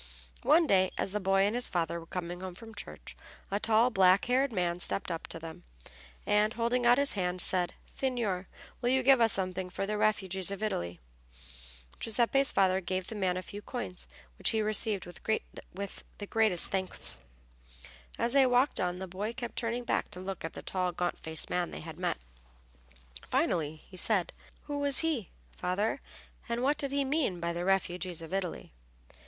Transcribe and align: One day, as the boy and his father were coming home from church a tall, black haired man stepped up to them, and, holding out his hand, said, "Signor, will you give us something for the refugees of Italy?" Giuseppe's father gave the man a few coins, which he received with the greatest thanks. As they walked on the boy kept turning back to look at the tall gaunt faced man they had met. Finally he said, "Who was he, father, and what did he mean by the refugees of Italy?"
One 0.41 0.65
day, 0.65 0.89
as 0.97 1.11
the 1.11 1.19
boy 1.19 1.41
and 1.45 1.53
his 1.53 1.69
father 1.69 1.99
were 1.99 2.07
coming 2.07 2.41
home 2.41 2.55
from 2.55 2.73
church 2.73 3.15
a 3.51 3.59
tall, 3.59 3.91
black 3.91 4.25
haired 4.25 4.51
man 4.51 4.79
stepped 4.79 5.11
up 5.11 5.27
to 5.27 5.37
them, 5.37 5.63
and, 6.25 6.55
holding 6.55 6.87
out 6.87 6.97
his 6.97 7.13
hand, 7.13 7.39
said, 7.39 7.75
"Signor, 7.85 8.47
will 8.81 8.89
you 8.89 9.03
give 9.03 9.21
us 9.21 9.31
something 9.31 9.69
for 9.69 9.85
the 9.85 9.99
refugees 9.99 10.49
of 10.49 10.63
Italy?" 10.63 10.99
Giuseppe's 11.99 12.51
father 12.51 12.81
gave 12.81 13.09
the 13.09 13.15
man 13.15 13.37
a 13.37 13.43
few 13.43 13.61
coins, 13.61 14.07
which 14.39 14.49
he 14.49 14.61
received 14.63 15.05
with 15.05 15.19
the 16.17 16.25
greatest 16.25 16.71
thanks. 16.71 17.19
As 18.17 18.33
they 18.33 18.47
walked 18.47 18.79
on 18.79 18.97
the 18.97 19.07
boy 19.07 19.33
kept 19.33 19.55
turning 19.55 19.83
back 19.83 20.09
to 20.09 20.19
look 20.19 20.43
at 20.43 20.53
the 20.53 20.63
tall 20.63 20.91
gaunt 20.93 21.19
faced 21.19 21.47
man 21.51 21.69
they 21.69 21.81
had 21.81 21.99
met. 21.99 22.17
Finally 23.29 23.83
he 23.87 23.97
said, 23.97 24.33
"Who 24.63 24.79
was 24.79 25.01
he, 25.01 25.29
father, 25.55 26.01
and 26.49 26.63
what 26.63 26.79
did 26.79 26.91
he 26.91 27.05
mean 27.05 27.39
by 27.39 27.53
the 27.53 27.65
refugees 27.65 28.23
of 28.23 28.33
Italy?" 28.33 28.73